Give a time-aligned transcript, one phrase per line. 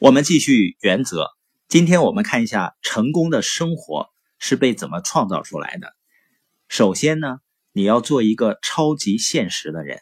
[0.00, 1.26] 我们继续原则。
[1.66, 4.06] 今天我们看一下成功的生活
[4.38, 5.92] 是被怎么创造出来的。
[6.68, 7.38] 首先呢，
[7.72, 9.98] 你要做一个超级现实的人。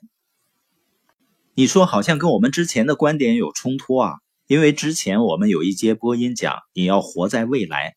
[1.55, 4.17] 你说好像跟我们之前的观点有冲突啊？
[4.47, 7.97] 因为之前我们有一节播音讲你要活在未来，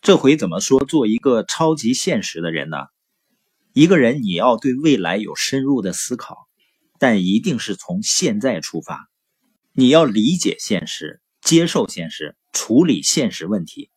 [0.00, 2.76] 这回怎么说做一个超级现实的人呢？
[3.72, 6.46] 一个人你要对未来有深入的思考，
[7.00, 9.08] 但一定是从现在出发。
[9.78, 13.90] 你要理解现实，接受现实，处理现实问题，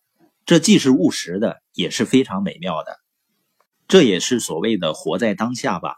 [0.44, 2.98] 这既是务实的，也是非常美妙的。
[3.88, 5.96] 这也是所谓的活在当下吧。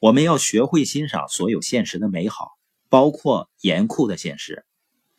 [0.00, 2.48] 我们要学会欣赏所有现实的美好，
[2.88, 4.64] 包括严酷的现实。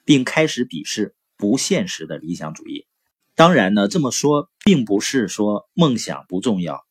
[0.04, 2.86] 并开始鄙视不现实的理想主义。
[3.36, 6.86] 当然呢，这么说并不是说梦想不重要。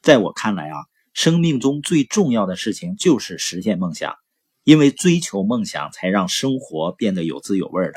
[0.00, 0.76] 在我看来啊，
[1.12, 4.14] 生命中最重要的事情就是实现梦想，
[4.64, 7.94] 因为追求梦想才让生活变得有滋有味的。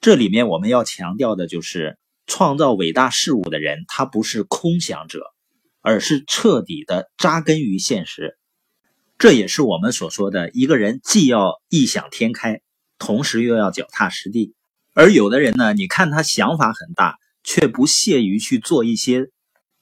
[0.00, 5.32] 这里面我们要强调的就是，创造伟大事物的人，他不是空想者，
[5.80, 8.36] 而是彻底的扎根于现实。
[9.18, 12.60] 这也是我们所说的一个人既要异想天开。
[12.98, 14.54] 同时又要脚踏实地，
[14.94, 19.28] 而有的人呢，你看他想法很大，却不屑于去做一些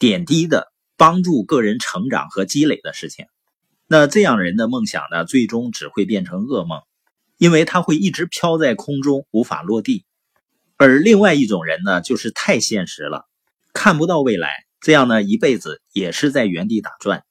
[0.00, 3.26] 点滴的帮助个人成长和积累的事情。
[3.86, 6.80] 那这样人的梦想呢，最终只会变成噩梦，
[7.36, 10.04] 因为他会一直飘在空中，无法落地。
[10.76, 13.28] 而另外一种人呢，就是太现实了，
[13.72, 17.24] 看不到未来，这样呢，一辈子也是在原地打转。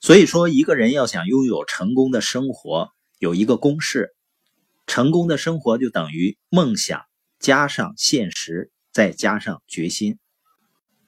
[0.00, 4.14] 所以说，一个人要想拥有成功的生活，有一个公式。
[4.86, 7.02] 成功的生活就等于梦想
[7.40, 10.18] 加上现实，再加上决心。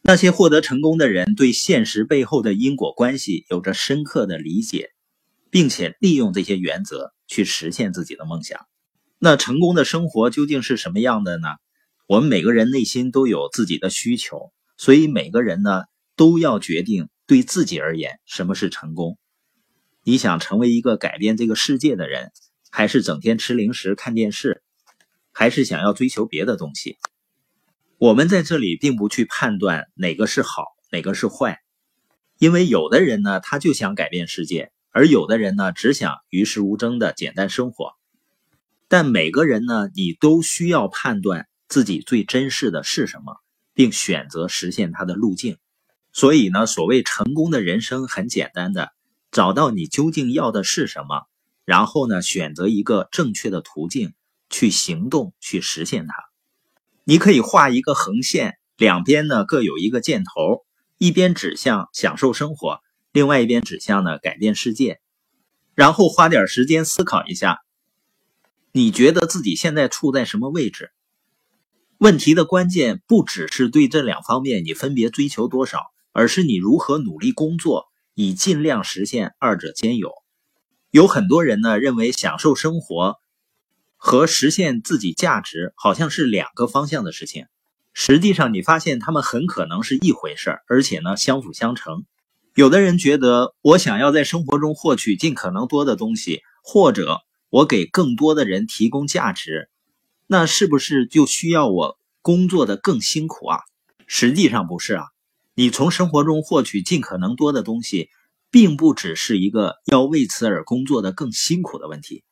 [0.09, 4.93] 那些获得成功的人，对现实背后的因果关系有着深刻的理解，
[5.51, 8.67] 并且利用这些原则去实现自己的梦想。
[9.19, 11.49] 那成功的生活究竟是什么样的呢？
[12.07, 15.83] 我们每个人内心都有自己的需求，所以每个人呢
[16.17, 19.19] 都要决定对自己而言什么是成功。
[20.05, 22.33] 你想成为一个改变这个世界的人？
[22.71, 24.63] 还是整天吃零食看电视，
[25.33, 26.97] 还是想要追求别的东西？
[27.99, 31.59] 我们在这里并不去判断哪个是好，哪个是坏，
[32.39, 37.95] 因为有的人呢，他就想改变世界，而有的人呢，只想与世无争的简单生活。
[38.87, 43.39] 但每个人呢，你都需要判断自己最珍视的是什么，
[43.75, 45.59] 并选择实现它的路径。
[46.13, 48.93] 所以呢，所谓成功的人生很简单的，
[49.33, 51.27] 找到你究竟要的是什么。
[51.65, 54.15] 然后呢，选择一个正确的途径
[54.51, 56.28] 去行动，去实现它。
[57.11, 60.67] 你可以画一个横线，两边呢各有一个箭头，
[60.99, 62.81] 一边指向享受生活，
[63.13, 65.01] 另外一边指向呢改变世界。
[65.75, 67.61] 然后花点时间思考一下，
[68.73, 70.91] 你觉得自己现在处在什么位置？
[71.97, 80.13] 问题的关键不只是对这两方面你分别追求多少，而是你如何努力工作，以尽量实现二者兼有。
[80.91, 83.17] 有很多人呢认为享受生活
[83.99, 87.45] 和实现自己价值好像是两个方向的事情，
[87.93, 92.05] 实际上你发现他们很可能是一回事儿而且呢相辅相成。
[92.55, 97.19] 有的人觉得我想要在生活中获取尽可能多的东西，或者
[97.51, 99.69] 我给更多的人提供价值，
[100.27, 103.59] 那是不是就需要我工作的更辛苦啊？
[104.07, 105.05] 实际上不是啊，
[105.55, 108.09] 你从生活中获取尽可能多的东西。
[108.51, 112.25] 并不只是一个要为此而工作的更辛苦的问题，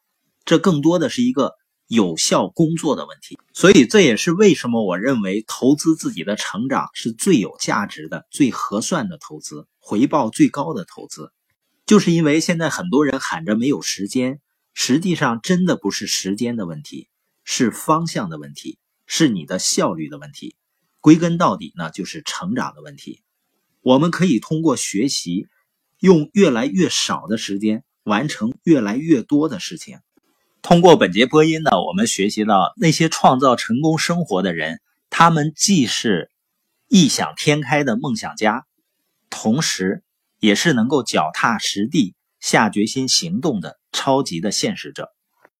[0.46, 1.52] 这更多的是一个
[1.86, 3.38] 有效工作的问题。
[3.52, 11.30] 所以这也是为什么我认为投资自己的成长是最有价值的、最合算的投资，回报最高的投资。
[11.84, 14.40] 就是因为现在很多人喊着没有时间，
[14.72, 17.08] 实际上真的不是时间的问题，
[17.44, 20.56] 是方向的问题，是你的效率的问题。
[21.00, 23.20] 归根到底呢，就是成长的问题。
[23.82, 25.48] 我们可以通过学习。
[25.98, 29.98] 用越来越少的时间完成越来越多的事情。
[30.68, 34.80] 通过本节播音呢，我们学习到那些创造成功生活的人，
[35.10, 36.28] 他们既是
[36.88, 38.66] 异想天开的梦想家，
[39.30, 40.02] 同时
[40.40, 45.12] 也是能够脚踏实地、下决心行动的超级的现实者。